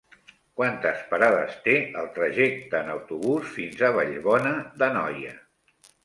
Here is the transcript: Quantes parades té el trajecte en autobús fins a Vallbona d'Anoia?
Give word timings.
Quantes 0.59 1.01
parades 1.09 1.57
té 1.65 1.75
el 2.03 2.07
trajecte 2.15 2.79
en 2.79 2.89
autobús 2.93 3.51
fins 3.57 3.83
a 3.83 3.91
Vallbona 3.97 4.55
d'Anoia? 4.83 5.35